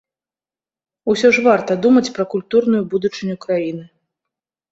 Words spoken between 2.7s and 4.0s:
будучыню краіны.